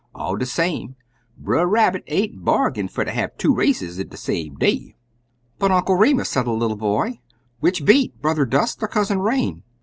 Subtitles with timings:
[0.15, 0.95] All de same
[1.37, 4.95] Brer Rabbit aint bargain fer ter have two races de same day."
[5.59, 7.19] "But, Uncle Remus," said the little boy,
[7.59, 9.61] "which beat, Brother Dust or Cousin Rain?"